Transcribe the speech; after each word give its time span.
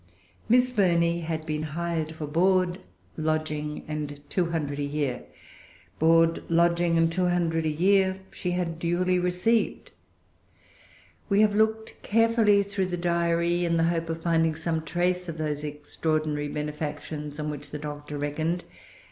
Miss 0.49 0.71
Burney 0.71 1.19
had 1.19 1.45
been 1.45 1.61
hired 1.61 2.13
for 2.15 2.25
board, 2.25 2.79
lodging, 3.17 3.85
and 3.87 4.19
two 4.31 4.47
hundred 4.47 4.79
a 4.79 4.83
year. 4.83 5.25
Board, 5.99 6.43
lodging, 6.49 6.97
and 6.97 7.11
two 7.11 7.27
hundred 7.27 7.67
a 7.67 7.71
year, 7.71 8.19
she 8.31 8.49
had 8.49 8.79
duly 8.79 9.19
received. 9.19 9.91
We 11.29 11.41
have 11.41 11.53
looked 11.53 12.01
carefully 12.01 12.63
through 12.63 12.87
the 12.87 12.97
Diary, 12.97 13.63
in 13.63 13.77
the 13.77 13.83
hope 13.93 14.09
of 14.09 14.23
finding 14.23 14.55
some 14.55 14.81
trace 14.81 15.29
of 15.29 15.37
those 15.37 15.63
extraordinary 15.63 16.47
benefactions 16.47 17.39
on 17.39 17.51
which 17.51 17.69
the 17.69 17.77
Doctor 17.77 18.17
reckoned. 18.17 18.63